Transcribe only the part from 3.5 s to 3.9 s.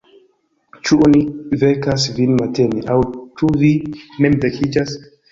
vi